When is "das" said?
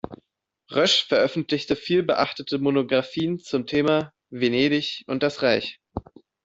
5.21-5.43